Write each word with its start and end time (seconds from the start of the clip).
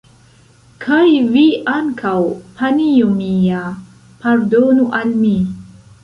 Kaj 0.83 1.09
vi 1.33 1.41
ankaŭ, 1.73 2.13
panjo 2.61 3.09
mia, 3.17 3.59
pardonu 4.23 4.87
al 5.01 5.13
mi! 5.19 5.35